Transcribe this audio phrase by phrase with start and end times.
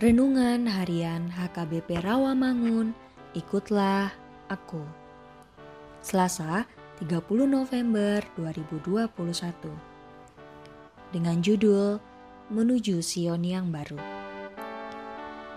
[0.00, 2.96] Renungan Harian HKBP Rawamangun,
[3.36, 4.08] ikutlah
[4.48, 4.80] aku.
[6.00, 6.64] Selasa,
[7.04, 9.20] 30 November 2021.
[11.12, 12.00] Dengan judul
[12.48, 14.00] Menuju Sion yang Baru.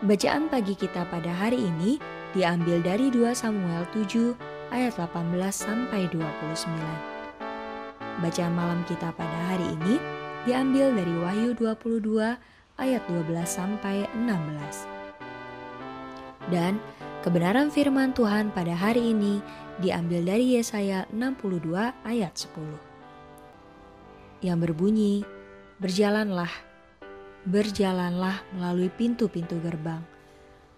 [0.03, 1.96] Bacaan pagi kita pada hari ini
[2.36, 4.36] diambil dari 2 Samuel 7
[4.76, 6.68] ayat 18 sampai 29.
[8.20, 10.03] Bacaan malam kita pada hari ini
[10.44, 12.36] diambil dari Wahyu 22
[12.79, 14.88] ayat 12 sampai 16.
[16.51, 16.79] Dan
[17.22, 19.39] kebenaran firman Tuhan pada hari ini
[19.79, 22.78] diambil dari Yesaya 62 ayat 10.
[24.44, 25.23] Yang berbunyi,
[25.84, 26.47] Berjalanlah,
[27.44, 30.00] berjalanlah melalui pintu-pintu gerbang.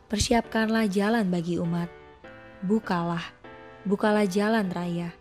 [0.10, 1.94] Persiapkanlah jalan bagi umat.
[2.66, 3.22] Bukalah,
[3.86, 5.14] bukalah jalan raya.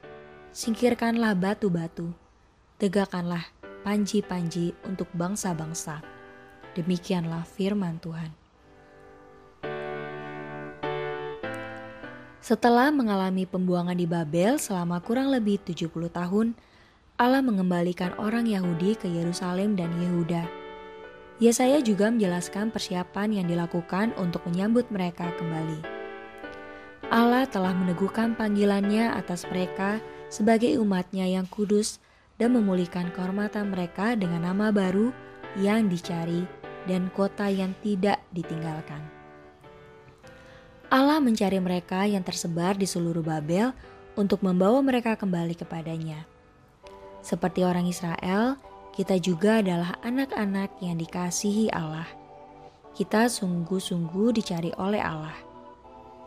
[0.56, 2.16] Singkirkanlah batu-batu.
[2.80, 3.44] Tegakkanlah
[3.84, 6.00] panji-panji untuk bangsa-bangsa.
[6.74, 8.34] Demikianlah firman Tuhan.
[12.44, 16.52] Setelah mengalami pembuangan di Babel selama kurang lebih 70 tahun,
[17.16, 20.44] Allah mengembalikan orang Yahudi ke Yerusalem dan Yehuda.
[21.40, 25.80] Yesaya juga menjelaskan persiapan yang dilakukan untuk menyambut mereka kembali.
[27.08, 32.02] Allah telah meneguhkan panggilannya atas mereka sebagai umatnya yang kudus
[32.36, 35.14] dan memulihkan kehormatan mereka dengan nama baru
[35.54, 39.00] yang dicari dan kota yang tidak ditinggalkan.
[40.92, 43.74] Allah mencari mereka yang tersebar di seluruh Babel
[44.14, 46.22] untuk membawa mereka kembali kepadanya.
[47.24, 48.60] Seperti orang Israel,
[48.94, 52.06] kita juga adalah anak-anak yang dikasihi Allah.
[52.94, 55.34] Kita sungguh-sungguh dicari oleh Allah.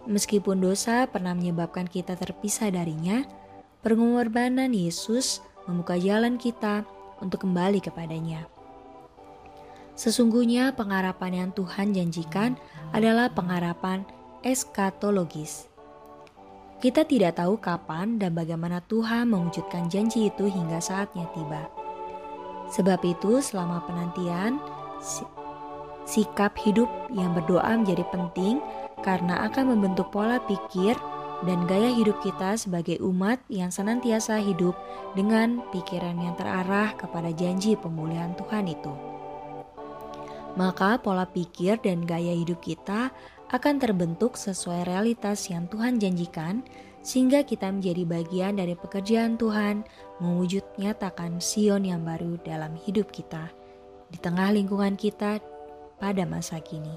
[0.03, 3.23] Meskipun dosa pernah menyebabkan kita terpisah darinya,
[3.87, 6.83] pengorbanan Yesus membuka jalan kita
[7.23, 8.56] untuk kembali kepadanya.
[9.97, 12.53] Sesungguhnya pengharapan yang Tuhan janjikan
[12.93, 14.05] adalah pengharapan
[14.45, 15.65] eskatologis.
[16.77, 21.65] Kita tidak tahu kapan dan bagaimana Tuhan mewujudkan janji itu hingga saatnya tiba.
[22.69, 24.61] Sebab itu, selama penantian,
[26.05, 28.61] sikap hidup yang berdoa menjadi penting
[29.01, 30.93] karena akan membentuk pola pikir
[31.41, 34.77] dan gaya hidup kita sebagai umat yang senantiasa hidup
[35.17, 39.16] dengan pikiran yang terarah kepada janji pemulihan Tuhan itu
[40.57, 43.13] maka pola pikir dan gaya hidup kita
[43.53, 46.65] akan terbentuk sesuai realitas yang Tuhan janjikan,
[47.05, 49.87] sehingga kita menjadi bagian dari pekerjaan Tuhan
[50.19, 53.47] mewujud nyatakan Sion yang baru dalam hidup kita,
[54.11, 55.39] di tengah lingkungan kita
[56.01, 56.91] pada masa kini.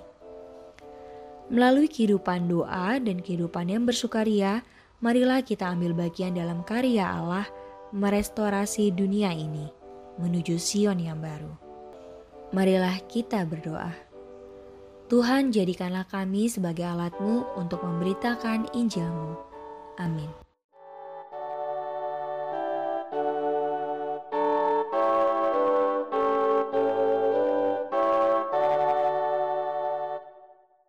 [1.53, 4.67] Melalui kehidupan doa dan kehidupan yang bersukaria,
[4.99, 7.47] marilah kita ambil bagian dalam karya Allah
[7.95, 9.71] merestorasi dunia ini
[10.19, 11.70] menuju Sion yang baru.
[12.51, 13.95] Marilah kita berdoa.
[15.07, 19.39] Tuhan jadikanlah kami sebagai alatmu untuk memberitakan Injilmu.
[19.99, 20.50] Amin.